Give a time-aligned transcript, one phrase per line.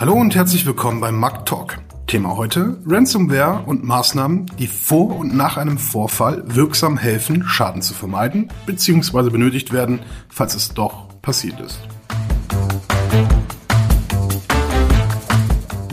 [0.00, 1.80] Hallo und herzlich willkommen beim Mac Talk.
[2.06, 7.94] Thema heute Ransomware und Maßnahmen, die vor und nach einem Vorfall wirksam helfen, Schaden zu
[7.94, 9.28] vermeiden bzw.
[9.30, 9.98] benötigt werden,
[10.28, 11.80] falls es doch passiert ist.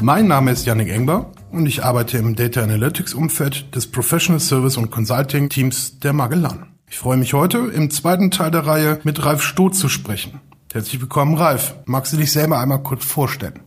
[0.04, 4.78] Mein Name ist Yannick Engber und ich arbeite im Data Analytics Umfeld des Professional Service
[4.78, 6.68] und Consulting Teams der Magellan.
[6.92, 10.42] Ich freue mich heute im zweiten Teil der Reihe mit Ralf Stoth zu sprechen.
[10.72, 11.74] Herzlich willkommen, Ralf.
[11.86, 13.62] Magst du dich selber einmal kurz vorstellen?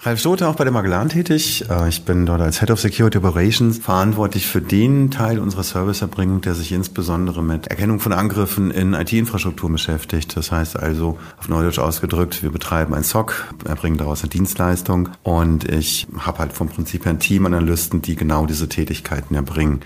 [0.00, 1.68] Ralf Stote, auch bei der Magellan tätig.
[1.68, 6.40] Äh, ich bin dort als Head of Security Operations verantwortlich für den Teil unserer Serviceerbringung,
[6.40, 10.36] der sich insbesondere mit Erkennung von Angriffen in IT-Infrastruktur beschäftigt.
[10.36, 15.68] Das heißt also, auf Neudeutsch ausgedrückt, wir betreiben ein SOC, erbringen daraus eine Dienstleistung und
[15.68, 19.80] ich habe halt vom Prinzip her ein Team Analysten, die genau diese Tätigkeiten erbringen.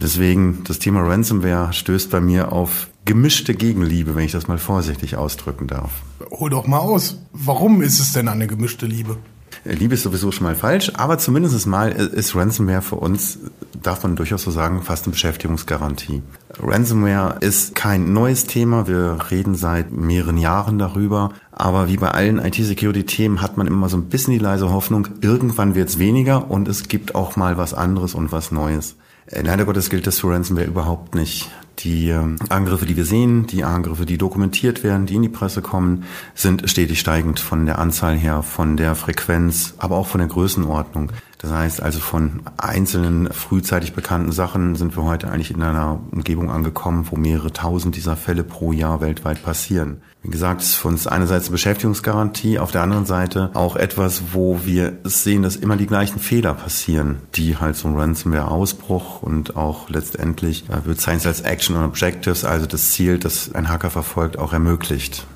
[0.00, 5.16] Deswegen, das Thema Ransomware stößt bei mir auf gemischte Gegenliebe, wenn ich das mal vorsichtig
[5.16, 5.90] ausdrücken darf.
[6.30, 7.18] Hol doch mal aus.
[7.32, 9.18] Warum ist es denn eine gemischte Liebe?
[9.64, 13.38] Liebe ist sowieso schon mal falsch, aber zumindest mal ist Ransomware für uns,
[13.82, 16.22] darf man durchaus so sagen, fast eine Beschäftigungsgarantie.
[16.58, 22.38] Ransomware ist kein neues Thema, wir reden seit mehreren Jahren darüber, aber wie bei allen
[22.38, 26.66] IT-Security-Themen hat man immer so ein bisschen die leise Hoffnung, irgendwann wird es weniger und
[26.68, 28.96] es gibt auch mal was anderes und was Neues.
[29.26, 31.50] Äh, leider Gottes gilt das für Ransomware überhaupt nicht.
[31.78, 35.62] Die ähm, Angriffe, die wir sehen, die Angriffe, die dokumentiert werden, die in die Presse
[35.62, 36.04] kommen,
[36.34, 41.10] sind stetig steigend von der Anzahl her, von der Frequenz, aber auch von der Größenordnung.
[41.40, 46.50] Das heißt also von einzelnen frühzeitig bekannten Sachen sind wir heute eigentlich in einer Umgebung
[46.50, 50.02] angekommen, wo mehrere tausend dieser Fälle pro Jahr weltweit passieren.
[50.22, 54.60] Wie gesagt, ist für uns einerseits eine Beschäftigungsgarantie, auf der anderen Seite auch etwas, wo
[54.64, 59.88] wir sehen, dass immer die gleichen Fehler passieren, die halt so ein Ransomware-Ausbruch und auch
[59.88, 64.38] letztendlich äh, wird Science als Action und Objectives, also das Ziel, das ein Hacker verfolgt,
[64.38, 65.26] auch ermöglicht.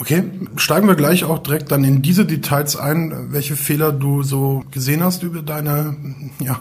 [0.00, 0.24] Okay,
[0.56, 5.04] steigen wir gleich auch direkt dann in diese Details ein, welche Fehler du so gesehen
[5.04, 5.94] hast über deine,
[6.38, 6.58] ja,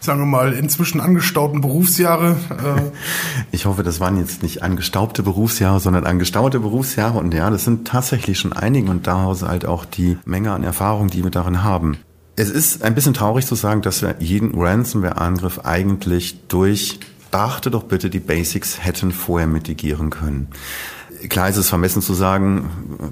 [0.00, 2.34] sagen wir mal, inzwischen angestauten Berufsjahre.
[2.50, 2.90] Äh.
[3.52, 7.18] Ich hoffe, das waren jetzt nicht angestaubte Berufsjahre, sondern angestaute Berufsjahre.
[7.18, 11.10] Und ja, das sind tatsächlich schon einige und daraus halt auch die Menge an Erfahrung,
[11.10, 11.98] die wir darin haben.
[12.34, 16.98] Es ist ein bisschen traurig zu sagen, dass wir jeden Ransomware-Angriff eigentlich durch
[17.30, 20.48] beachte doch bitte die Basics hätten vorher mitigieren können.
[21.28, 22.70] Klar ist es vermessen zu sagen,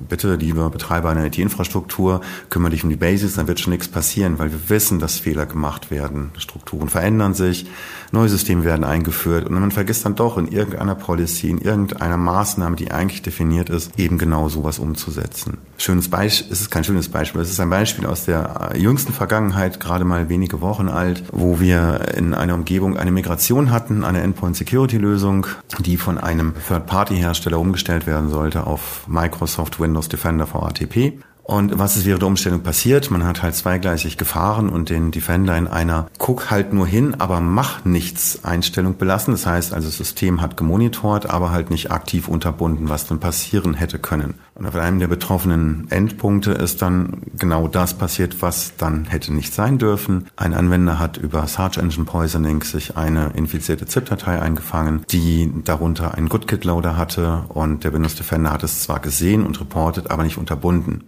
[0.09, 4.39] bitte, lieber Betreiber einer IT-Infrastruktur, kümmere dich um die Basics, dann wird schon nichts passieren,
[4.39, 6.31] weil wir wissen, dass Fehler gemacht werden.
[6.39, 7.67] Strukturen verändern sich,
[8.13, 12.77] neue Systeme werden eingeführt und man vergisst dann doch in irgendeiner Policy, in irgendeiner Maßnahme,
[12.77, 15.59] die eigentlich definiert ist, eben genau sowas umzusetzen.
[15.77, 19.81] Schönes Beispiel, es ist kein schönes Beispiel, es ist ein Beispiel aus der jüngsten Vergangenheit,
[19.81, 25.47] gerade mal wenige Wochen alt, wo wir in einer Umgebung eine Migration hatten, eine Endpoint-Security-Lösung,
[25.81, 31.20] die von einem Third-Party-Hersteller umgestellt werden sollte auf Microsoft Windows Defender VATP.
[31.50, 33.10] Und was ist während der Umstellung passiert?
[33.10, 37.41] Man hat halt zweigleisig gefahren und den Defender in einer Guck halt nur hin, aber
[37.41, 39.32] mach nichts Einstellung belassen.
[39.32, 43.72] Das heißt also, das System hat gemonitort, aber halt nicht aktiv unterbunden, was dann passieren
[43.72, 44.34] hätte können.
[44.56, 49.54] Und auf einem der betroffenen Endpunkte ist dann genau das passiert, was dann hätte nicht
[49.54, 50.26] sein dürfen.
[50.36, 56.28] Ein Anwender hat über Search Engine Poisoning sich eine infizierte ZIP-Datei eingefangen, die darunter einen
[56.28, 61.04] GoodKit-Loader hatte und der Windows Defender hat es zwar gesehen und reportet, aber nicht unterbunden.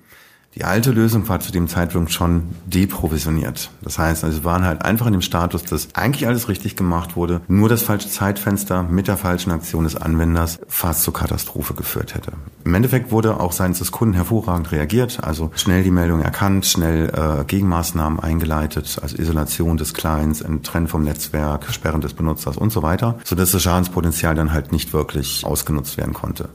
[0.57, 3.71] Die alte Lösung war zu dem Zeitpunkt schon deprovisioniert.
[3.83, 7.41] Das heißt, also waren halt einfach in dem Status, dass eigentlich alles richtig gemacht wurde,
[7.47, 12.33] nur das falsche Zeitfenster mit der falschen Aktion des Anwenders fast zur Katastrophe geführt hätte.
[12.65, 17.11] Im Endeffekt wurde auch seitens des Kunden hervorragend reagiert, also schnell die Meldung erkannt, schnell
[17.11, 22.83] äh, Gegenmaßnahmen eingeleitet, also Isolation des Clients, Trennen vom Netzwerk, Sperren des Benutzers und so
[22.83, 26.49] weiter, sodass das Schadenspotenzial dann halt nicht wirklich ausgenutzt werden konnte.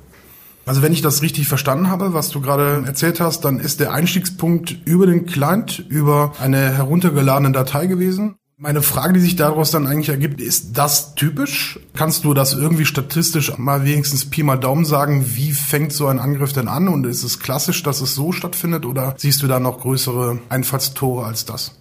[0.66, 3.94] Also wenn ich das richtig verstanden habe, was du gerade erzählt hast, dann ist der
[3.94, 8.36] Einstiegspunkt über den Client, über eine heruntergeladene Datei gewesen.
[8.58, 11.78] Meine Frage, die sich daraus dann eigentlich ergibt, ist das typisch?
[11.94, 16.20] Kannst du das irgendwie statistisch mal wenigstens Pi mal Daumen sagen, wie fängt so ein
[16.20, 16.88] Angriff denn an?
[16.88, 21.26] Und ist es klassisch, dass es so stattfindet oder siehst du da noch größere Einfallstore
[21.26, 21.76] als das?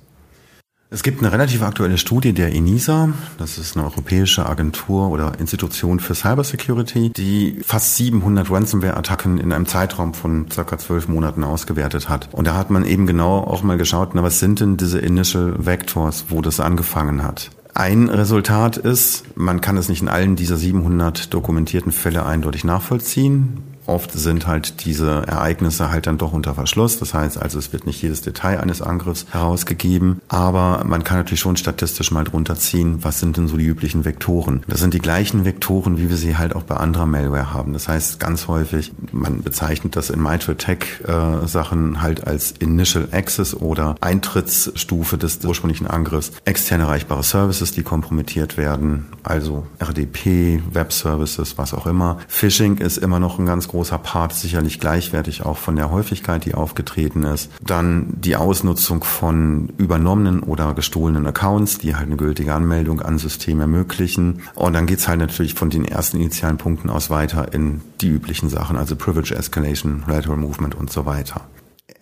[0.94, 5.98] Es gibt eine relativ aktuelle Studie der ENISA, das ist eine europäische Agentur oder Institution
[5.98, 12.28] für Cybersecurity, die fast 700 Ransomware-Attacken in einem Zeitraum von circa zwölf Monaten ausgewertet hat.
[12.30, 15.66] Und da hat man eben genau auch mal geschaut, na, was sind denn diese Initial
[15.66, 17.50] Vectors, wo das angefangen hat.
[17.74, 23.73] Ein Resultat ist, man kann es nicht in allen dieser 700 dokumentierten Fälle eindeutig nachvollziehen.
[23.86, 26.98] Oft sind halt diese Ereignisse halt dann doch unter Verschluss.
[26.98, 31.40] Das heißt also, es wird nicht jedes Detail eines Angriffs herausgegeben, aber man kann natürlich
[31.40, 34.62] schon statistisch mal drunter ziehen, was sind denn so die üblichen Vektoren.
[34.68, 37.72] Das sind die gleichen Vektoren, wie wir sie halt auch bei anderer Malware haben.
[37.72, 43.08] Das heißt ganz häufig, man bezeichnet das in Mitral Tech äh, Sachen halt als Initial
[43.12, 46.32] Access oder Eintrittsstufe des ursprünglichen Angriffs.
[46.44, 52.18] Extern erreichbare Services, die kompromittiert werden, also RDP, Web Services, was auch immer.
[52.28, 56.54] Phishing ist immer noch ein ganz großer Part, sicherlich gleichwertig auch von der Häufigkeit, die
[56.54, 57.50] aufgetreten ist.
[57.60, 63.58] Dann die Ausnutzung von übernommenen oder gestohlenen Accounts, die halt eine gültige Anmeldung an System
[63.60, 64.42] ermöglichen.
[64.54, 68.48] Und dann geht's halt natürlich von den ersten initialen Punkten aus weiter in die üblichen
[68.48, 71.40] Sachen, also Privilege Escalation, Lateral Movement und so weiter.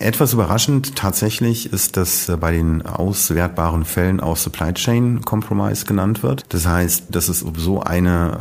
[0.03, 6.45] Etwas überraschend tatsächlich ist, dass bei den auswertbaren Fällen auch Supply Chain Compromise genannt wird.
[6.49, 8.39] Das heißt, das ist so eine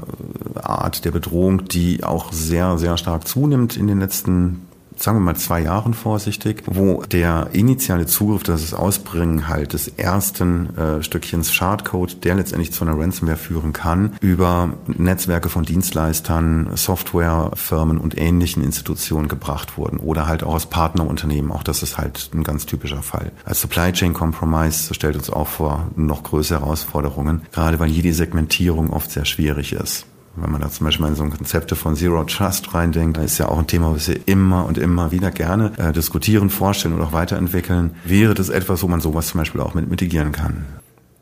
[0.56, 4.68] Art der Bedrohung, die auch sehr, sehr stark zunimmt in den letzten
[5.02, 10.76] sagen wir mal zwei Jahren vorsichtig, wo der initiale Zugriff, das Ausbringen halt des ersten
[10.78, 17.98] äh, Stückchens Schadcode, der letztendlich zu einer Ransomware führen kann, über Netzwerke von Dienstleistern, Softwarefirmen
[17.98, 21.52] und ähnlichen Institutionen gebracht wurden oder halt auch aus Partnerunternehmen.
[21.52, 23.32] Auch das ist halt ein ganz typischer Fall.
[23.46, 28.12] Als Supply Chain Compromise stellt uns auch vor noch größere Herausforderungen, gerade weil hier die
[28.12, 30.06] Segmentierung oft sehr schwierig ist.
[30.36, 33.50] Wenn man da zum Beispiel in so Konzepte von Zero Trust reindenkt, da ist ja
[33.50, 37.12] auch ein Thema, was wir immer und immer wieder gerne äh, diskutieren, vorstellen und auch
[37.12, 37.96] weiterentwickeln.
[38.06, 40.66] Wäre das etwas, wo man sowas zum Beispiel auch mit mitigieren kann?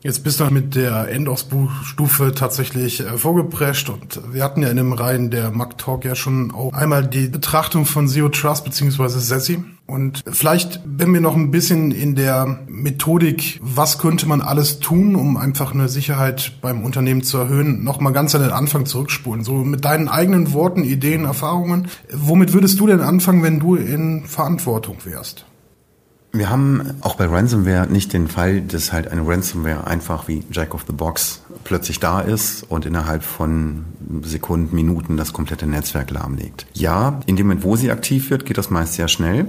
[0.02, 4.94] Jetzt bist du mit der Endausstufe tatsächlich äh, vorgeprescht und wir hatten ja in dem
[4.94, 9.62] Reihen der Mac Talk ja schon auch einmal die Betrachtung von Zero Trust beziehungsweise SESI.
[9.86, 15.16] Und vielleicht, wenn wir noch ein bisschen in der Methodik, was könnte man alles tun,
[15.16, 19.44] um einfach eine Sicherheit beim Unternehmen zu erhöhen, noch mal ganz an den Anfang zurückspulen.
[19.44, 21.88] So mit deinen eigenen Worten, Ideen, Erfahrungen.
[22.10, 25.44] Womit würdest du denn anfangen, wenn du in Verantwortung wärst?
[26.32, 30.74] Wir haben auch bei Ransomware nicht den Fall, dass halt eine Ransomware einfach wie Jack
[30.74, 33.84] of the Box plötzlich da ist und innerhalb von
[34.22, 36.66] Sekunden, Minuten das komplette Netzwerk lahmlegt.
[36.74, 39.46] Ja, in dem Moment, wo sie aktiv wird, geht das meist sehr schnell.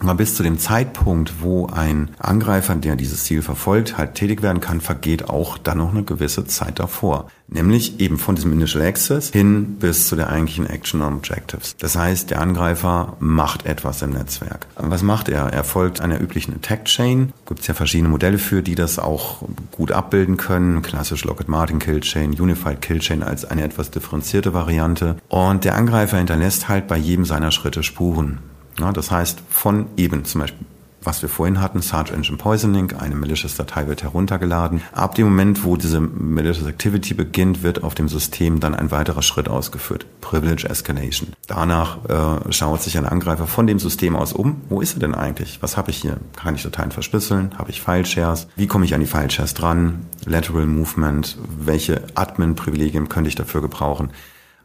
[0.00, 4.60] Aber bis zu dem Zeitpunkt, wo ein Angreifer, der dieses Ziel verfolgt, halt tätig werden
[4.60, 7.28] kann, vergeht auch dann noch eine gewisse Zeit davor.
[7.50, 11.76] Nämlich eben von diesem Initial Access hin bis zu der eigentlichen Action Objectives.
[11.78, 14.66] Das heißt, der Angreifer macht etwas im Netzwerk.
[14.76, 15.46] Was macht er?
[15.46, 17.32] Er folgt einer üblichen Attack Chain.
[17.46, 19.42] Gibt es ja verschiedene Modelle für, die das auch
[19.72, 20.82] gut abbilden können.
[20.82, 25.16] Klassisch Lockheed Martin Kill Chain, Unified Kill Chain als eine etwas differenzierte Variante.
[25.28, 28.40] Und der Angreifer hinterlässt halt bei jedem seiner Schritte Spuren.
[28.78, 30.66] Ja, das heißt, von eben zum Beispiel
[31.08, 34.82] was wir vorhin hatten, Search Engine Poisoning, eine malicious-Datei wird heruntergeladen.
[34.92, 39.22] Ab dem Moment, wo diese malicious Activity beginnt, wird auf dem System dann ein weiterer
[39.22, 41.32] Schritt ausgeführt, Privilege Escalation.
[41.46, 45.14] Danach äh, schaut sich ein Angreifer von dem System aus um, wo ist er denn
[45.14, 45.62] eigentlich?
[45.62, 46.18] Was habe ich hier?
[46.36, 47.52] Kann ich Dateien verschlüsseln?
[47.56, 48.48] Habe ich File-Shares?
[48.56, 50.06] Wie komme ich an die File-Shares dran?
[50.26, 51.38] Lateral Movement?
[51.58, 54.10] Welche Admin-Privilegien könnte ich dafür gebrauchen?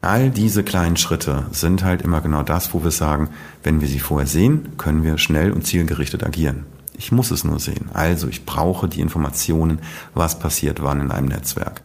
[0.03, 3.29] All diese kleinen Schritte sind halt immer genau das, wo wir sagen,
[3.63, 6.65] wenn wir sie vorher sehen, können wir schnell und zielgerichtet agieren.
[6.97, 7.89] Ich muss es nur sehen.
[7.93, 9.79] Also ich brauche die Informationen,
[10.13, 11.83] was passiert wann in einem Netzwerk.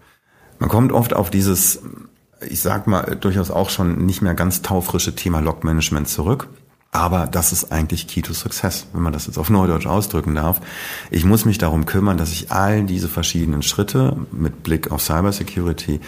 [0.58, 1.80] Man kommt oft auf dieses,
[2.40, 6.48] ich sag mal, durchaus auch schon nicht mehr ganz taufrische Thema Log-Management zurück.
[6.90, 10.60] Aber das ist eigentlich Key to Success, wenn man das jetzt auf Neudeutsch ausdrücken darf.
[11.10, 16.00] Ich muss mich darum kümmern, dass ich all diese verschiedenen Schritte mit Blick auf Cybersecurity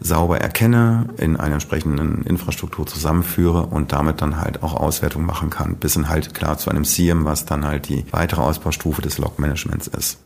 [0.00, 5.74] sauber erkenne, in einer entsprechenden Infrastruktur zusammenführe und damit dann halt auch Auswertung machen kann,
[5.74, 9.88] bis hin halt klar zu einem SIEM, was dann halt die weitere Ausbaustufe des Log-Managements
[9.88, 10.18] ist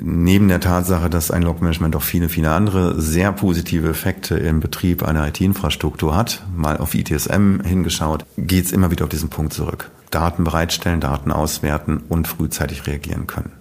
[0.00, 5.02] neben der Tatsache, dass ein Log-Management auch viele, viele andere sehr positive Effekte im Betrieb
[5.02, 9.90] einer IT-Infrastruktur hat, mal auf ITSM hingeschaut, geht es immer wieder auf diesen Punkt zurück.
[10.10, 13.52] Daten bereitstellen, Daten auswerten und frühzeitig reagieren können.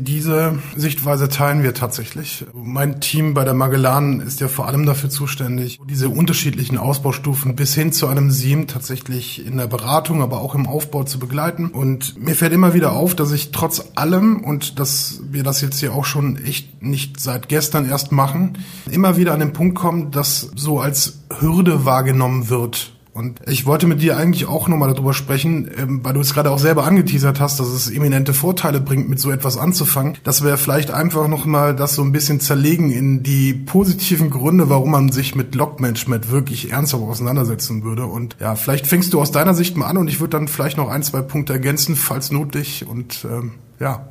[0.00, 2.44] Diese Sichtweise teilen wir tatsächlich.
[2.52, 7.74] Mein Team bei der Magellan ist ja vor allem dafür zuständig, diese unterschiedlichen Ausbaustufen bis
[7.74, 11.68] hin zu einem SIEM tatsächlich in der Beratung, aber auch im Aufbau zu begleiten.
[11.68, 15.80] Und mir fällt immer wieder auf, dass ich trotz allem und dass wir das jetzt
[15.80, 18.58] hier auch schon echt nicht seit gestern erst machen,
[18.90, 23.86] immer wieder an den Punkt kommen, dass so als Hürde wahrgenommen wird, und ich wollte
[23.86, 27.40] mit dir eigentlich auch nochmal darüber sprechen, ähm, weil du es gerade auch selber angeteasert
[27.40, 31.74] hast, dass es eminente Vorteile bringt, mit so etwas anzufangen, dass wir vielleicht einfach nochmal
[31.74, 36.72] das so ein bisschen zerlegen in die positiven Gründe, warum man sich mit Log-Management wirklich
[36.72, 38.04] ernsthaft auseinandersetzen würde.
[38.04, 40.76] Und ja, vielleicht fängst du aus deiner Sicht mal an und ich würde dann vielleicht
[40.76, 42.84] noch ein, zwei Punkte ergänzen, falls nötig.
[42.86, 44.08] Und ähm, ja,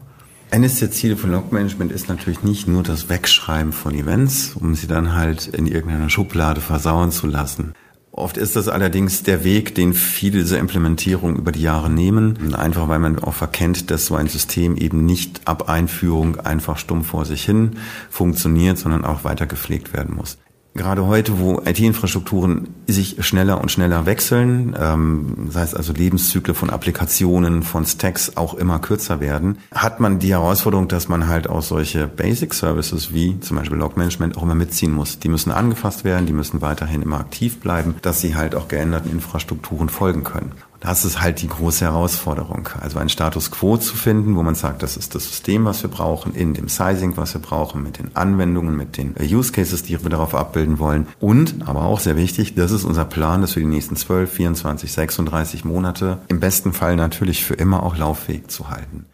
[0.49, 4.87] eines der Ziele von Log-Management ist natürlich nicht nur das Wegschreiben von Events, um sie
[4.87, 7.73] dann halt in irgendeiner Schublade versauern zu lassen.
[8.17, 12.87] Oft ist das allerdings der Weg, den viele dieser Implementierungen über die Jahre nehmen, einfach
[12.87, 17.25] weil man auch verkennt, dass so ein System eben nicht ab Einführung einfach stumm vor
[17.25, 17.71] sich hin
[18.09, 20.37] funktioniert, sondern auch weiter gepflegt werden muss.
[20.77, 26.69] Gerade heute, wo IT-Infrastrukturen sich schneller und schneller wechseln, ähm, das heißt also Lebenszyklen von
[26.69, 31.61] Applikationen, von Stacks auch immer kürzer werden, hat man die Herausforderung, dass man halt auch
[31.61, 35.17] solche Basic Services wie zum Beispiel Log Management auch immer mitziehen muss.
[35.17, 39.09] Die müssen angefasst werden, die müssen weiterhin immer aktiv bleiben, dass sie halt auch geänderten
[39.09, 40.51] Infrastrukturen folgen können.
[40.85, 42.69] Das ist halt die große Herausforderung.
[42.79, 45.89] Also einen Status quo zu finden, wo man sagt, das ist das System, was wir
[45.89, 49.99] brauchen, in dem Sizing, was wir brauchen, mit den Anwendungen, mit den Use Cases, die
[50.03, 51.07] wir darauf abbilden wollen.
[51.19, 54.91] Und, aber auch sehr wichtig, das ist unser Plan, das für die nächsten 12, 24,
[54.91, 59.05] 36 Monate im besten Fall natürlich für immer auch lauffähig zu halten.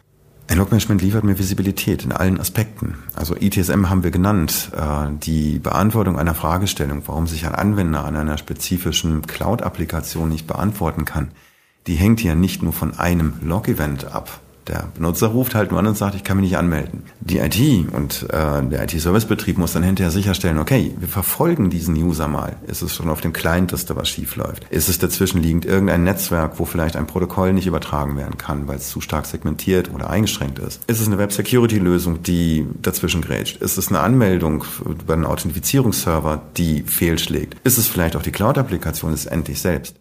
[0.48, 2.96] Ein Logmanagement liefert mir Visibilität in allen Aspekten.
[3.14, 4.72] Also ITSM haben wir genannt.
[4.76, 11.06] Äh, die Beantwortung einer Fragestellung, warum sich ein Anwender an einer spezifischen Cloud-Applikation nicht beantworten
[11.06, 11.30] kann,
[11.86, 14.40] die hängt ja nicht nur von einem Log-Event ab.
[14.68, 17.02] Der Benutzer ruft halt nur an und sagt, ich kann mich nicht anmelden.
[17.20, 22.28] Die IT und äh, der IT-Service-Betrieb muss dann hinterher sicherstellen, okay, wir verfolgen diesen User
[22.28, 22.56] mal.
[22.68, 24.64] Ist es schon auf dem Client, dass da was schief läuft?
[24.70, 28.88] Ist es dazwischenliegend irgendein Netzwerk, wo vielleicht ein Protokoll nicht übertragen werden kann, weil es
[28.88, 30.80] zu stark segmentiert oder eingeschränkt ist?
[30.86, 33.60] Ist es eine Web-Security-Lösung, die dazwischen grätscht?
[33.60, 37.56] Ist es eine Anmeldung über einen Authentifizierungsserver, die fehlschlägt?
[37.64, 39.96] Ist es vielleicht auch die Cloud-Applikation endlich selbst?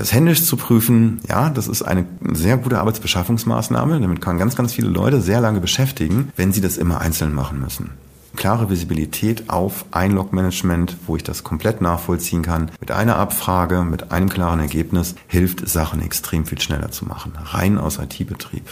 [0.00, 4.00] Das händisch zu prüfen, ja, das ist eine sehr gute Arbeitsbeschaffungsmaßnahme.
[4.00, 7.60] Damit kann ganz, ganz viele Leute sehr lange beschäftigen, wenn sie das immer einzeln machen
[7.60, 7.90] müssen.
[8.34, 14.30] Klare Visibilität auf Einlog-Management, wo ich das komplett nachvollziehen kann, mit einer Abfrage, mit einem
[14.30, 17.32] klaren Ergebnis, hilft Sachen extrem viel schneller zu machen.
[17.36, 18.70] Rein aus IT-Betrieb.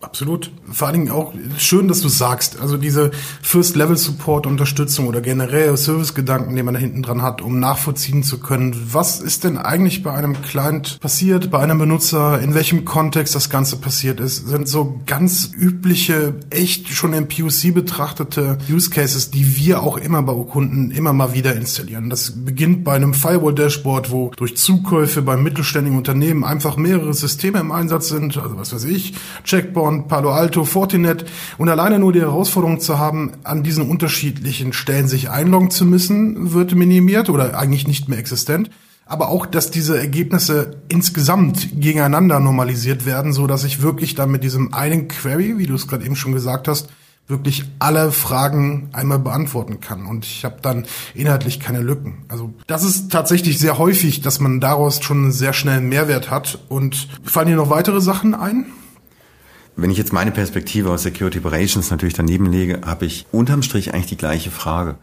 [0.00, 0.52] Absolut.
[0.70, 3.10] Vor allen Dingen auch schön, dass du sagst, also diese
[3.42, 9.20] First-Level-Support-Unterstützung oder generell Service-Gedanken, den man da hinten dran hat, um nachvollziehen zu können, was
[9.20, 13.76] ist denn eigentlich bei einem Client passiert, bei einem Benutzer, in welchem Kontext das Ganze
[13.76, 19.82] passiert ist, sind so ganz übliche, echt schon im POC betrachtete Use Cases, die wir
[19.82, 22.08] auch immer bei Kunden immer mal wieder installieren.
[22.08, 27.72] Das beginnt bei einem Firewall-Dashboard, wo durch Zukäufe bei mittelständigen Unternehmen einfach mehrere Systeme im
[27.72, 31.24] Einsatz sind, also was weiß ich, Checkpoint, Cisco Palo Alto, Fortinet
[31.56, 36.52] und alleine nur die Herausforderung zu haben, an diesen unterschiedlichen Stellen sich einloggen zu müssen,
[36.52, 38.70] wird minimiert oder eigentlich nicht mehr existent.
[39.06, 44.44] Aber auch, dass diese Ergebnisse insgesamt gegeneinander normalisiert werden, so dass ich wirklich dann mit
[44.44, 46.90] diesem einen Query, wie du es gerade eben schon gesagt hast,
[47.26, 50.06] wirklich alle Fragen einmal beantworten kann.
[50.06, 52.24] Und ich habe dann inhaltlich keine Lücken.
[52.28, 56.58] Also das ist tatsächlich sehr häufig, dass man daraus schon einen sehr schnellen Mehrwert hat.
[56.68, 58.66] Und fallen dir noch weitere Sachen ein?
[59.80, 63.94] Wenn ich jetzt meine Perspektive aus Security Operations natürlich daneben lege, habe ich unterm Strich
[63.94, 64.96] eigentlich die gleiche Frage.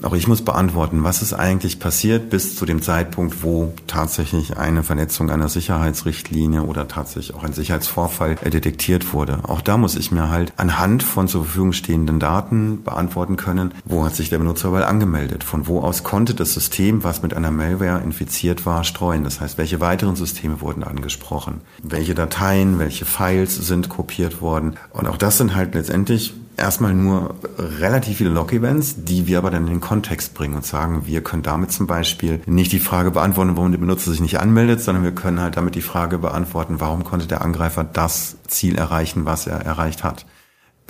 [0.00, 4.82] Auch ich muss beantworten, was ist eigentlich passiert bis zu dem Zeitpunkt, wo tatsächlich eine
[4.82, 9.40] Verletzung einer Sicherheitsrichtlinie oder tatsächlich auch ein Sicherheitsvorfall detektiert wurde.
[9.42, 14.04] Auch da muss ich mir halt anhand von zur Verfügung stehenden Daten beantworten können, wo
[14.04, 17.50] hat sich der Benutzer überall angemeldet, von wo aus konnte das System, was mit einer
[17.50, 19.24] Malware infiziert war, streuen.
[19.24, 24.76] Das heißt, welche weiteren Systeme wurden angesprochen, welche Dateien, welche Files sind kopiert worden.
[24.92, 29.66] Und auch das sind halt letztendlich erstmal nur relativ viele Log-Events, die wir aber dann
[29.66, 33.56] in den Kontext bringen und sagen, wir können damit zum Beispiel nicht die Frage beantworten,
[33.56, 37.04] warum der Benutzer sich nicht anmeldet, sondern wir können halt damit die Frage beantworten, warum
[37.04, 40.26] konnte der Angreifer das Ziel erreichen, was er erreicht hat.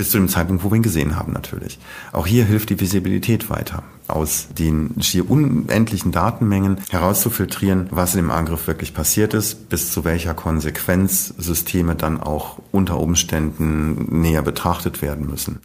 [0.03, 1.79] Bis zu dem Zeitpunkt, wo wir ihn gesehen haben natürlich.
[2.11, 8.33] Auch hier hilft die Visibilität weiter, aus den schier unendlichen Datenmengen herauszufiltrieren, was in dem
[8.33, 15.03] Angriff wirklich passiert ist, bis zu welcher Konsequenz Systeme dann auch unter Umständen näher betrachtet
[15.03, 15.61] werden müssen.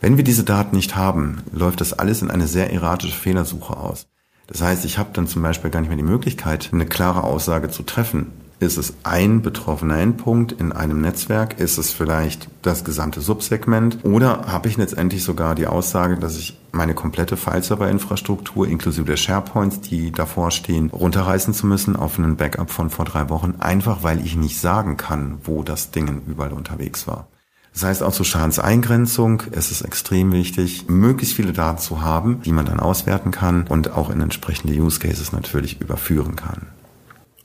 [0.00, 4.06] Wenn wir diese Daten nicht haben, läuft das alles in eine sehr erratische Fehlersuche aus.
[4.46, 7.68] Das heißt, ich habe dann zum Beispiel gar nicht mehr die Möglichkeit, eine klare Aussage
[7.68, 8.28] zu treffen.
[8.62, 11.58] Ist es ein betroffener Endpunkt in einem Netzwerk?
[11.58, 14.04] Ist es vielleicht das gesamte Subsegment?
[14.04, 19.80] Oder habe ich letztendlich sogar die Aussage, dass ich meine komplette Fileserver-Infrastruktur inklusive der SharePoints,
[19.80, 24.24] die davor stehen, runterreißen zu müssen auf einen Backup von vor drei Wochen, einfach weil
[24.24, 27.26] ich nicht sagen kann, wo das Ding überall unterwegs war.
[27.72, 32.52] Das heißt auch zur Schadenseingrenzung ist es extrem wichtig, möglichst viele Daten zu haben, die
[32.52, 36.68] man dann auswerten kann und auch in entsprechende Use Cases natürlich überführen kann.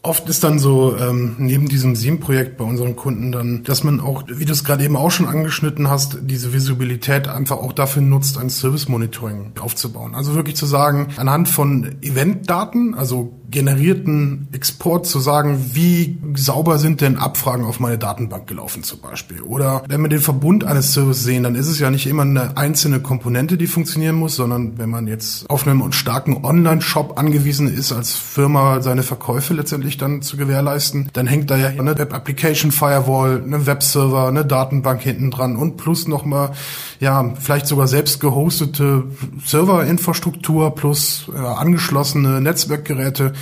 [0.07, 4.23] Oft ist dann so, ähm, neben diesem SIEM-Projekt bei unseren Kunden dann, dass man auch,
[4.29, 8.37] wie du es gerade eben auch schon angeschnitten hast, diese Visibilität einfach auch dafür nutzt,
[8.37, 10.15] ein Service-Monitoring aufzubauen.
[10.15, 17.01] Also wirklich zu sagen, anhand von Eventdaten, also generierten Export zu sagen, wie sauber sind
[17.01, 19.41] denn Abfragen auf meine Datenbank gelaufen zum Beispiel.
[19.41, 22.57] Oder wenn wir den Verbund eines Services sehen, dann ist es ja nicht immer eine
[22.57, 27.91] einzelne Komponente, die funktionieren muss, sondern wenn man jetzt auf einen starken Online-Shop angewiesen ist,
[27.91, 32.71] als Firma seine Verkäufe letztendlich dann zu gewährleisten, dann hängt da ja eine Web Application
[32.71, 36.51] Firewall, eine Webserver, eine Datenbank hinten dran und plus nochmal,
[36.99, 39.05] ja, vielleicht sogar selbst gehostete
[39.45, 43.33] Serverinfrastruktur plus äh, angeschlossene Netzwerkgeräte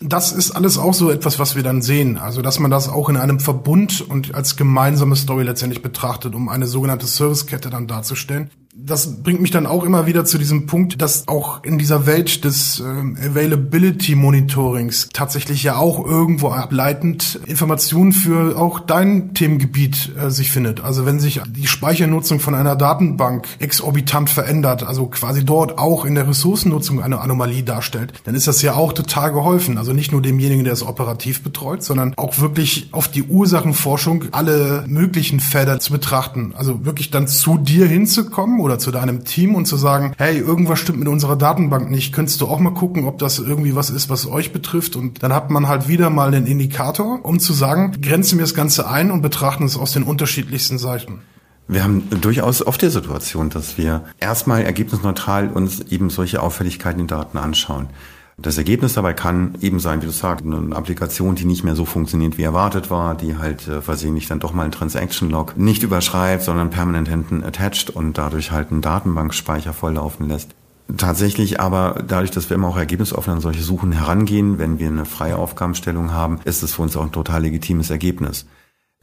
[0.00, 2.18] das ist alles auch so etwas, was wir dann sehen.
[2.18, 6.48] Also, dass man das auch in einem Verbund und als gemeinsame Story letztendlich betrachtet, um
[6.48, 11.00] eine sogenannte Servicekette dann darzustellen das bringt mich dann auch immer wieder zu diesem Punkt,
[11.00, 18.12] dass auch in dieser Welt des äh, Availability Monitorings tatsächlich ja auch irgendwo ableitend Informationen
[18.12, 20.82] für auch dein Themengebiet äh, sich findet.
[20.82, 26.16] Also wenn sich die Speichernutzung von einer Datenbank exorbitant verändert, also quasi dort auch in
[26.16, 29.78] der Ressourcennutzung eine Anomalie darstellt, dann ist das ja auch total geholfen.
[29.78, 34.84] Also nicht nur demjenigen, der es operativ betreut, sondern auch wirklich auf die Ursachenforschung alle
[34.88, 36.54] möglichen Felder zu betrachten.
[36.56, 40.78] Also wirklich dann zu dir hinzukommen oder zu deinem Team und zu sagen, hey, irgendwas
[40.78, 42.14] stimmt mit unserer Datenbank nicht.
[42.14, 44.96] Könntest du auch mal gucken, ob das irgendwie was ist, was euch betrifft?
[44.96, 48.54] Und dann hat man halt wieder mal einen Indikator, um zu sagen, grenzen wir das
[48.54, 51.20] Ganze ein und betrachten es aus den unterschiedlichsten Seiten.
[51.68, 57.06] Wir haben durchaus oft die Situation, dass wir erstmal ergebnisneutral uns eben solche Auffälligkeiten in
[57.06, 57.88] Daten anschauen.
[58.36, 61.84] Das Ergebnis dabei kann eben sein, wie du sagst, eine Applikation, die nicht mehr so
[61.84, 66.42] funktioniert, wie erwartet war, die halt äh, versehentlich dann doch mal einen Transaction-Log nicht überschreibt,
[66.42, 70.50] sondern permanent hinten attached und dadurch halt einen Datenbankspeicher volllaufen lässt.
[70.96, 75.06] Tatsächlich aber dadurch, dass wir immer auch ergebnisoffen an solche Suchen herangehen, wenn wir eine
[75.06, 78.46] freie Aufgabenstellung haben, ist es für uns auch ein total legitimes Ergebnis.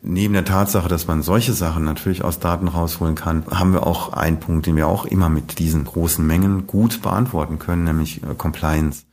[0.03, 4.13] Neben der Tatsache, dass man solche Sachen natürlich aus Daten rausholen kann, haben wir auch
[4.13, 8.35] einen Punkt, den wir auch immer mit diesen großen Mengen gut beantworten können, nämlich äh,
[8.35, 9.03] Compliance.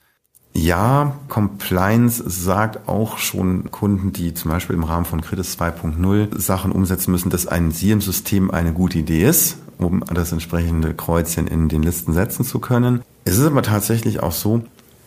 [0.61, 6.73] Ja, Compliance sagt auch schon Kunden, die zum Beispiel im Rahmen von Credit 2.0 Sachen
[6.73, 11.85] umsetzen müssen, dass ein SIEM-System eine gute Idee ist, um das entsprechende Kreuzchen in den
[11.85, 13.03] Listen setzen zu können.
[13.25, 14.65] Es ist aber tatsächlich auch so,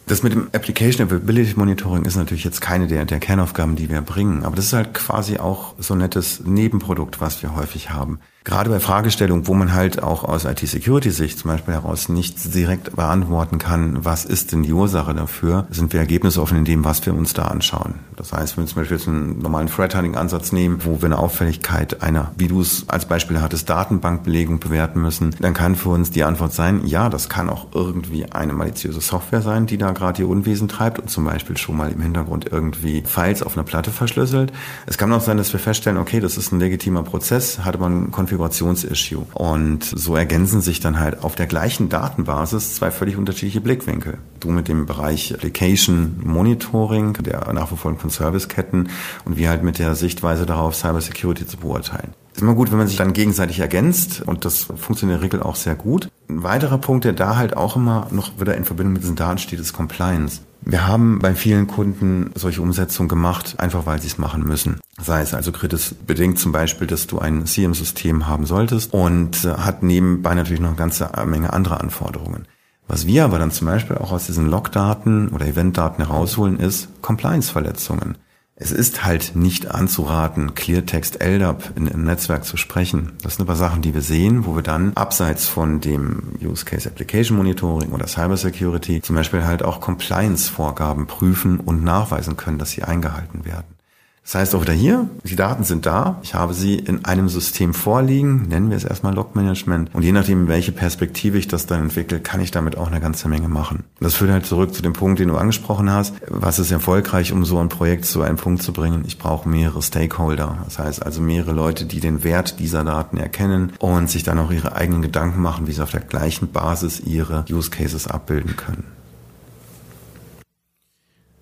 [0.07, 4.01] das mit dem Application Availability Monitoring ist natürlich jetzt keine der, der Kernaufgaben, die wir
[4.01, 8.19] bringen, aber das ist halt quasi auch so ein nettes Nebenprodukt, was wir häufig haben.
[8.43, 13.59] Gerade bei Fragestellungen, wo man halt auch aus IT-Security-Sicht zum Beispiel heraus nicht direkt beantworten
[13.59, 17.33] kann, was ist denn die Ursache dafür, sind wir ergebnisoffen in dem, was wir uns
[17.33, 17.99] da anschauen.
[18.15, 22.01] Das heißt, wenn wir zum Beispiel jetzt einen normalen Threat-Hunting-Ansatz nehmen, wo wir eine Auffälligkeit
[22.01, 26.23] einer, wie du es als Beispiel hattest, Datenbankbelegung bewerten müssen, dann kann für uns die
[26.23, 30.27] Antwort sein, ja, das kann auch irgendwie eine maliziöse Software sein, die da gerade ihr
[30.27, 34.51] Unwesen treibt und zum Beispiel schon mal im Hintergrund irgendwie Files auf einer Platte verschlüsselt.
[34.87, 38.09] Es kann auch sein, dass wir feststellen, okay, das ist ein legitimer Prozess, hatte man
[38.31, 39.25] Konfigurationsissue.
[39.33, 44.19] Und so ergänzen sich dann halt auf der gleichen Datenbasis zwei völlig unterschiedliche Blickwinkel.
[44.39, 48.89] Du mit dem Bereich Application Monitoring, der Nachverfolgung von Serviceketten
[49.25, 52.13] und wir halt mit der Sichtweise darauf, Cybersecurity zu beurteilen.
[52.33, 55.43] Ist immer gut, wenn man sich dann gegenseitig ergänzt und das funktioniert in der Regel
[55.43, 56.09] auch sehr gut.
[56.29, 59.37] Ein weiterer Punkt, der da halt auch immer noch wieder in Verbindung mit diesen Daten
[59.37, 60.41] steht, ist Compliance.
[60.63, 64.79] Wir haben bei vielen Kunden solche Umsetzungen gemacht, einfach weil sie es machen müssen.
[65.01, 69.49] Sei es also kritisch bedingt zum Beispiel, dass du ein CM-System haben solltest und äh,
[69.49, 72.47] hat nebenbei natürlich noch eine ganze Menge anderer Anforderungen.
[72.87, 78.17] Was wir aber dann zum Beispiel auch aus diesen Logdaten oder Eventdaten herausholen, ist Compliance-Verletzungen.
[78.63, 83.13] Es ist halt nicht anzuraten, Cleartext LDAP in, im Netzwerk zu sprechen.
[83.23, 86.87] Das sind aber Sachen, die wir sehen, wo wir dann abseits von dem Use Case
[86.87, 92.69] Application Monitoring oder Cyber Security zum Beispiel halt auch Compliance-Vorgaben prüfen und nachweisen können, dass
[92.69, 93.80] sie eingehalten werden.
[94.23, 96.19] Das heißt auch wieder hier, die Daten sind da.
[96.21, 99.93] Ich habe sie in einem System vorliegen, nennen wir es erstmal Log-Management.
[99.93, 103.27] Und je nachdem, welche Perspektive ich das dann entwickle, kann ich damit auch eine ganze
[103.27, 103.83] Menge machen.
[103.99, 106.15] Das führt halt zurück zu dem Punkt, den du angesprochen hast.
[106.27, 109.03] Was ist erfolgreich, um so ein Projekt zu einem Punkt zu bringen?
[109.07, 110.59] Ich brauche mehrere Stakeholder.
[110.65, 114.51] Das heißt also mehrere Leute, die den Wert dieser Daten erkennen und sich dann auch
[114.51, 119.00] ihre eigenen Gedanken machen, wie sie auf der gleichen Basis ihre Use Cases abbilden können.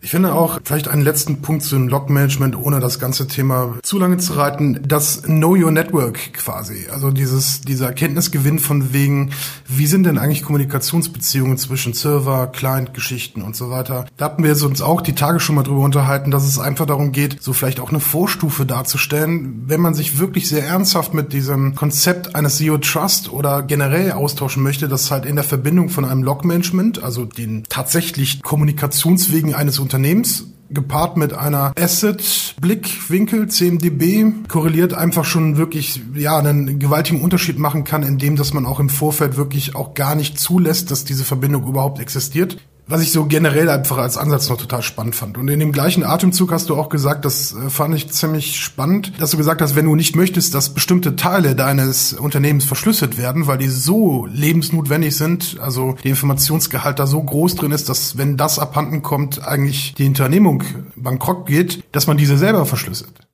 [0.02, 4.18] Ich finde auch vielleicht einen letzten Punkt zum Log-Management, ohne das ganze Thema zu lange
[4.18, 6.88] zu reiten, das Know Your Network quasi.
[6.90, 9.32] Also dieses, dieser Erkenntnisgewinn von wegen,
[9.68, 14.06] wie sind denn eigentlich Kommunikationsbeziehungen zwischen Server, Client-Geschichten und so weiter.
[14.16, 17.12] Da hatten wir uns auch die Tage schon mal drüber unterhalten, dass es einfach darum
[17.12, 21.76] geht, so vielleicht auch eine Vorstufe darzustellen, wenn man sich wirklich sehr ernsthaft mit diesem
[21.76, 26.24] Konzept eines Zero Trust oder generell austauschen möchte, dass halt in der Verbindung von einem
[26.24, 35.58] Log-Management, also den tatsächlich Kommunikationswegen eines Unternehmens gepaart mit einer Asset-Blickwinkel, CMDB, korreliert einfach schon
[35.58, 39.96] wirklich, ja, einen gewaltigen Unterschied machen kann, indem dass man auch im Vorfeld wirklich auch
[39.96, 42.58] gar nicht zulässt, dass diese Verbindung überhaupt existiert
[42.90, 45.38] was ich so generell einfach als Ansatz noch total spannend fand.
[45.38, 49.14] Und in dem gleichen Atemzug hast du auch gesagt, das äh, fand ich ziemlich spannend,
[49.20, 53.48] dass du gesagt hast, wenn du nicht möchtest, dass bestimmte Teile deines Unternehmens verschlüsselt werden,
[53.48, 58.38] weil die so lebensnotwendig sind, also der Informationsgehalt da so groß drin ist, dass wenn
[58.38, 60.64] das abhanden kommt, eigentlich die Unternehmung
[60.96, 63.29] bankrott geht, dass man diese selber verschlüsselt.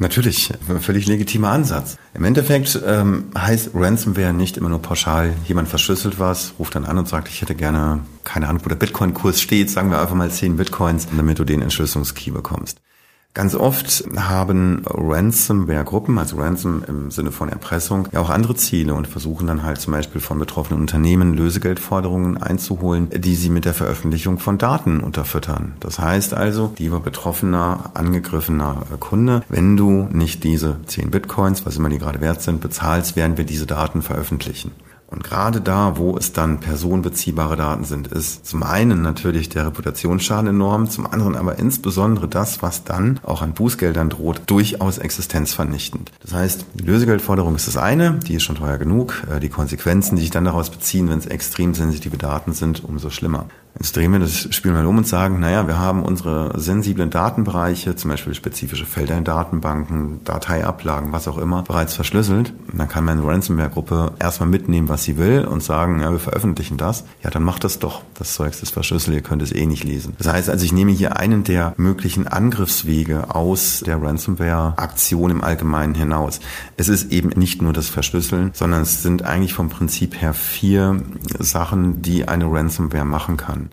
[0.00, 1.96] Natürlich, völlig legitimer Ansatz.
[2.14, 6.98] Im Endeffekt ähm, heißt Ransomware nicht immer nur pauschal, jemand verschlüsselt was, ruft dann an
[6.98, 10.30] und sagt, ich hätte gerne, keine Ahnung, wo der Bitcoin-Kurs steht, sagen wir einfach mal
[10.30, 12.78] 10 Bitcoins, damit du den Entschlüsselungskey bekommst.
[13.38, 19.06] Ganz oft haben Ransomware-Gruppen, also Ransom im Sinne von Erpressung, ja auch andere Ziele und
[19.06, 24.40] versuchen dann halt zum Beispiel von betroffenen Unternehmen Lösegeldforderungen einzuholen, die sie mit der Veröffentlichung
[24.40, 25.74] von Daten unterfüttern.
[25.78, 31.90] Das heißt also, lieber betroffener, angegriffener Kunde, wenn du nicht diese 10 Bitcoins, was immer
[31.90, 34.72] die gerade wert sind, bezahlst, werden wir diese Daten veröffentlichen.
[35.10, 40.48] Und gerade da, wo es dann personenbeziehbare Daten sind, ist zum einen natürlich der Reputationsschaden
[40.48, 46.12] enorm, zum anderen aber insbesondere das, was dann auch an Bußgeldern droht, durchaus existenzvernichtend.
[46.20, 49.22] Das heißt, die Lösegeldforderung ist das eine, die ist schon teuer genug.
[49.30, 53.08] Äh, die Konsequenzen, die sich dann daraus beziehen, wenn es extrem sensitive Daten sind, umso
[53.08, 53.46] schlimmer.
[53.78, 57.94] Jetzt drehen wir das Spiel mal um und sagen, naja, wir haben unsere sensiblen Datenbereiche,
[57.94, 62.52] zum Beispiel spezifische Felder in Datenbanken, Dateiablagen, was auch immer, bereits verschlüsselt.
[62.72, 66.76] Und dann kann meine Ransomware-Gruppe erstmal mitnehmen, was sie will und sagen, ja, wir veröffentlichen
[66.76, 67.04] das.
[67.22, 68.02] Ja, dann macht das doch.
[68.14, 70.14] Das Zeugs ist verschlüsselt, ihr könnt es eh nicht lesen.
[70.18, 75.94] Das heißt also, ich nehme hier einen der möglichen Angriffswege aus der Ransomware-Aktion im Allgemeinen
[75.94, 76.40] hinaus.
[76.76, 81.00] Es ist eben nicht nur das Verschlüsseln, sondern es sind eigentlich vom Prinzip her vier
[81.38, 83.67] Sachen, die eine Ransomware machen kann.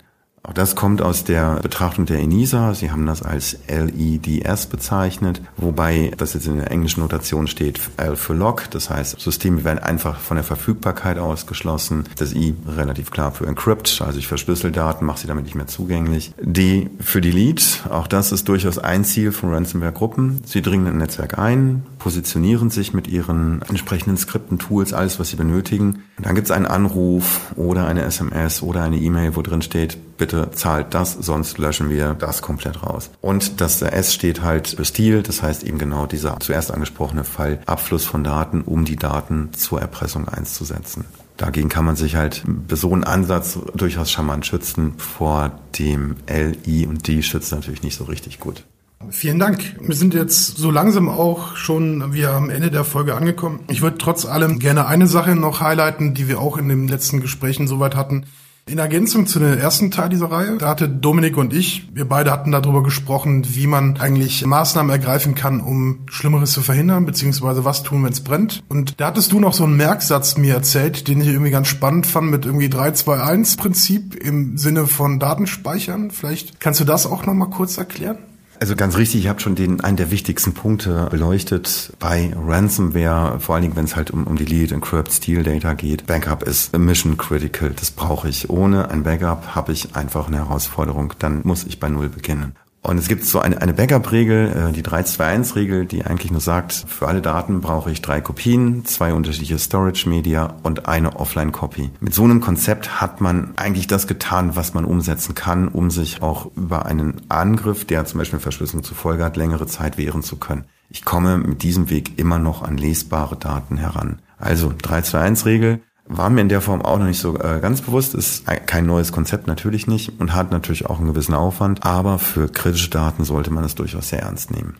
[0.46, 2.72] Auch das kommt aus der Betrachtung der ENISA.
[2.74, 8.14] Sie haben das als LEDS bezeichnet, wobei das jetzt in der englischen Notation steht L
[8.14, 8.70] für Lock.
[8.70, 12.04] Das heißt, Systeme werden einfach von der Verfügbarkeit ausgeschlossen.
[12.16, 15.66] Das I relativ klar für Encrypt, also ich verschlüssel Daten, mache sie damit nicht mehr
[15.66, 16.32] zugänglich.
[16.40, 17.90] D für Delete.
[17.90, 20.42] Auch das ist durchaus ein Ziel von Ransomware-Gruppen.
[20.44, 25.30] Sie dringen in ein Netzwerk ein, positionieren sich mit ihren entsprechenden Skripten, Tools, alles, was
[25.30, 26.04] sie benötigen.
[26.16, 30.16] Und dann gibt es einen Anruf oder eine SMS oder eine E-Mail, wo drin steht,
[30.16, 33.10] bitte zahlt das, sonst löschen wir das komplett raus.
[33.20, 37.60] Und das S steht halt für Stil, das heißt eben genau dieser zuerst angesprochene Fall
[37.66, 41.04] Abfluss von Daten, um die Daten zur Erpressung einzusetzen.
[41.36, 44.94] Dagegen kann man sich halt bei so einem Ansatz durchaus charmant schützen.
[44.96, 48.64] Vor dem L, I und D schützt natürlich nicht so richtig gut.
[49.10, 49.76] Vielen Dank.
[49.80, 53.60] Wir sind jetzt so langsam auch schon wieder am Ende der Folge angekommen.
[53.68, 57.20] Ich würde trotz allem gerne eine Sache noch highlighten, die wir auch in den letzten
[57.20, 58.26] Gesprächen soweit hatten.
[58.68, 62.32] In Ergänzung zu dem ersten Teil dieser Reihe, da hatte Dominik und ich, wir beide
[62.32, 67.84] hatten darüber gesprochen, wie man eigentlich Maßnahmen ergreifen kann, um Schlimmeres zu verhindern, beziehungsweise was
[67.84, 68.64] tun, wenn es brennt.
[68.68, 72.08] Und da hattest du noch so einen Merksatz mir erzählt, den ich irgendwie ganz spannend
[72.08, 76.10] fand mit irgendwie 3-2-1-Prinzip im Sinne von Datenspeichern.
[76.10, 78.18] Vielleicht kannst du das auch noch mal kurz erklären?
[78.58, 83.54] Also ganz richtig, ich habe schon den einen der wichtigsten Punkte beleuchtet bei Ransomware, vor
[83.54, 86.06] allen Dingen, wenn es halt um, um die Lead Encrypt Steal Data geht.
[86.06, 88.48] Backup ist mission critical, das brauche ich.
[88.48, 92.54] Ohne ein Backup habe ich einfach eine Herausforderung, dann muss ich bei Null beginnen.
[92.86, 97.08] Und es gibt so eine, eine Backup-Regel, äh, die 321-Regel, die eigentlich nur sagt, für
[97.08, 101.90] alle Daten brauche ich drei Kopien, zwei unterschiedliche Storage-Media und eine Offline-Copy.
[101.98, 106.22] Mit so einem Konzept hat man eigentlich das getan, was man umsetzen kann, um sich
[106.22, 110.36] auch über einen Angriff, der zum Beispiel Verschlüsselung zur Folge hat, längere Zeit wehren zu
[110.36, 110.66] können.
[110.88, 114.20] Ich komme mit diesem Weg immer noch an lesbare Daten heran.
[114.38, 118.14] Also 321-Regel, war mir in der Form auch noch nicht so äh, ganz bewusst.
[118.14, 122.48] Ist kein neues Konzept natürlich nicht und hat natürlich auch einen gewissen Aufwand, aber für
[122.48, 124.76] kritische Daten sollte man es durchaus sehr ernst nehmen.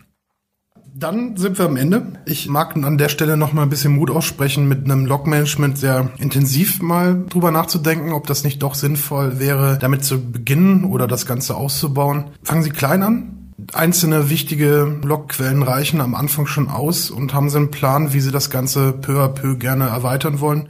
[0.98, 2.14] Dann sind wir am Ende.
[2.24, 6.08] Ich mag an der Stelle noch mal ein bisschen Mut aussprechen, mit einem Log-Management sehr
[6.16, 11.26] intensiv mal drüber nachzudenken, ob das nicht doch sinnvoll wäre, damit zu beginnen oder das
[11.26, 12.24] Ganze auszubauen.
[12.42, 13.52] Fangen Sie klein an.
[13.74, 18.30] Einzelne wichtige Logquellen reichen am Anfang schon aus und haben Sie einen Plan, wie Sie
[18.30, 20.68] das Ganze peu à peu gerne erweitern wollen.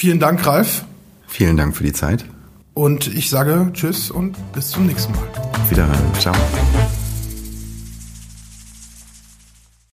[0.00, 0.86] Vielen Dank, Ralf.
[1.26, 2.24] Vielen Dank für die Zeit.
[2.72, 5.28] Und ich sage Tschüss und bis zum nächsten Mal.
[5.52, 6.14] Auf Wiederhören.
[6.18, 6.34] Ciao.